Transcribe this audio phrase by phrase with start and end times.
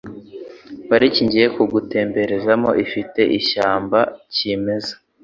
[0.89, 3.99] Pariki ngiye kugutemberezamo ifite ishyamba
[4.33, 4.93] kimeza